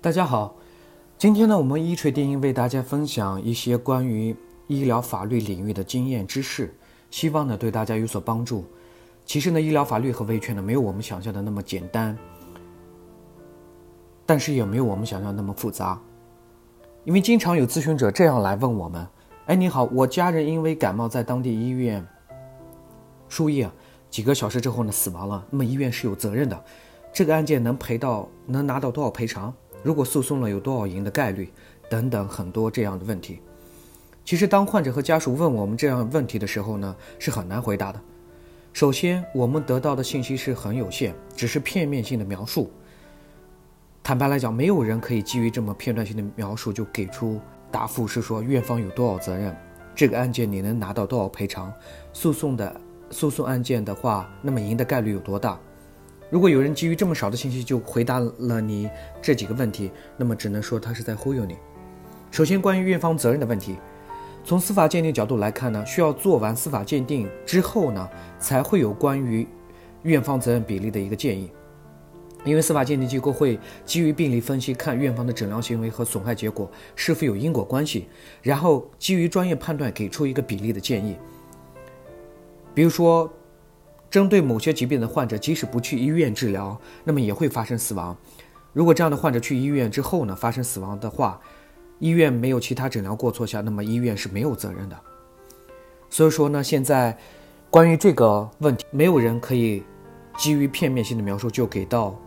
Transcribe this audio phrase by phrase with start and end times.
[0.00, 0.54] 大家好，
[1.18, 4.34] 今天呢，我们一锤电音为大家分享一些关于
[4.68, 6.72] 医疗法律领域的经验知识，
[7.10, 8.64] 希望呢对大家有所帮助。
[9.26, 12.16] 其实呢，医疗法律和维权呢没有我们想象的那么简单，
[14.24, 16.00] 但是也没有我们想象那么复杂。
[17.02, 19.04] 因为经常有咨询者这样来问我们
[19.46, 22.06] ：“哎，你好，我家人因为感冒在当地医院
[23.28, 23.68] 输液，
[24.08, 26.64] 几个小时之后呢死亡了，那么医院是有责任的，
[27.12, 29.52] 这个案件能赔到能拿到多少赔偿？”
[29.82, 31.50] 如果诉讼了有多少赢的概率，
[31.88, 33.40] 等等很多这样的问题。
[34.24, 38.00] 其实，当患者和家属问我们这样问题的时候呢，是很难回答的。
[38.74, 42.70] 首先，我们得到的信息是很有限，只是片面性的描述。
[44.02, 47.40] 坦白来讲，没有人可以基于这么片段性的描述就给出
[47.70, 49.56] 答复，是说院方有多少责任，
[49.94, 51.72] 这个案件你能拿到多少赔偿，
[52.12, 55.58] 诉讼的诉讼案件的话，那么赢的概率有多大？
[56.30, 58.88] 如果有人基于这么少的信息就回答了你
[59.22, 61.56] 这几个问题，那么只能说他是在忽悠你。
[62.30, 63.76] 首先，关于院方责任的问题，
[64.44, 68.06] 从司法鉴定角度来看呢，需要做完司法鉴定之后呢，
[68.38, 69.46] 才会有关于
[70.02, 71.50] 院方责任比例的一个建议。
[72.44, 78.06] 因为司法鉴定机构会基于病例分析，看院方的诊疗行为和损害结果是否有因果关系，
[78.42, 81.16] 然后基于专业判断给出一个比例的建议。
[82.74, 83.32] 比如说。
[84.10, 88.16] 针对某些疾病的患者，即使不去医院治疗，那么也会发生死亡。
[88.72, 91.40] 如果这样的患者去医院之后呢，发生死亡的话，
[91.98, 94.96] 医院没有其他诊疗过错下，那么医院是没有责任的。
[96.10, 97.16] 所以说呢，现在
[97.70, 99.82] 关于这个问题，没有人可以
[100.38, 102.18] 基于片面性的描述就给到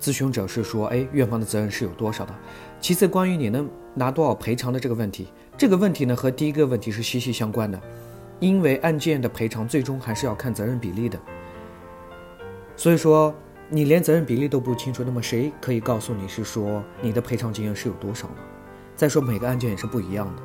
[0.00, 2.34] 咨询者是说，哎，院方的责任是有多少的。
[2.80, 7.80] 其次，关于你能拿多少赔偿的这个问题，这个问题呢和第一个问题是息息相关的。
[8.38, 11.18] 因为案件的赔偿最终还是要看责任比例的，
[12.76, 13.34] 所以说
[13.68, 18.36] 你连责任比例都不清楚，那么谁可以告诉你是说你的赔偿金额是有多少呢？
[18.94, 20.42] 再说每个案件也是不一样的，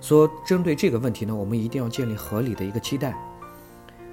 [0.00, 3.14] 所针对这个问题呢，我们一定要建立合理的一个期待。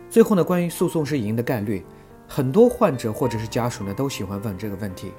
[0.09, 1.85] 最后呢，关于诉讼是赢的概率，
[2.27, 5.11] 很多患者或者是家属呢都喜欢问这个问题，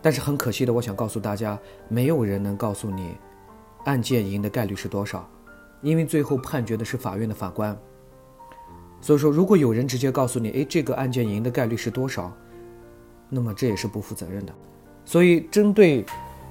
[0.00, 1.58] 但是很可惜的，我想告诉大家，
[1.88, 3.16] 没有人能告诉你
[3.84, 5.28] 案件赢的概率是多少。
[5.80, 7.76] 因为最后判决的是法院的法官，
[9.00, 12.32] 所以说，如果有人直接告诉你，哎，这个案件赢的概率是多少，
[13.28, 14.52] 那么这也是不负责任的。
[15.04, 16.04] 所以，针对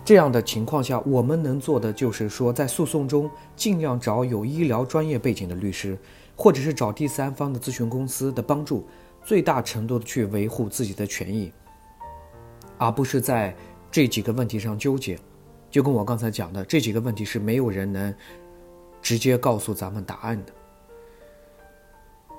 [0.05, 5.97] 这样的情况下，我们能做的就是说，在诉讼中尽量找有医疗专业背景的律师，
[6.35, 8.87] 或者是找第三方的咨询公司的帮助，
[9.23, 11.51] 最大程度的去维护自己的权益，
[12.77, 13.53] 而不是在
[13.91, 15.19] 这几个问题上纠结。
[15.69, 18.15] 就跟我刚才讲的，这几个问题是没有人能。
[19.07, 20.51] 直接告诉咱们答案的。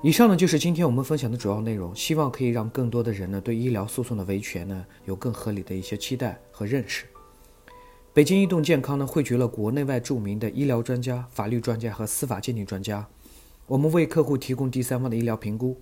[0.03, 7.07] 以上呢就是今天我们分享的主要内容，希望可以让更多的人呢对医疗诉讼的维权呢有更合理的一些期待和认识。
[8.13, 13.03] 北京移动健康呢汇聚了国内外著名的医疗专家、法律专家和司法鉴定专家，
[13.65, 15.75] 我们为客户提供第三方的医疗评估，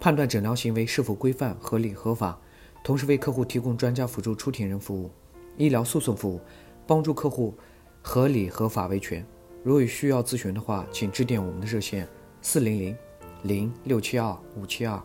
[0.00, 2.40] 判断诊疗行为是否规范、合理、合法，
[2.82, 5.10] 同时为客户提供专家辅助出庭人服务、
[5.58, 6.40] 医疗诉讼服务，
[6.86, 7.54] 帮助客户
[8.00, 9.22] 合理合法维权。
[9.66, 12.06] 如果有需要咨询的话，请致电我们的热线：
[12.40, 12.96] 四零零
[13.42, 15.02] 零六七二五七二。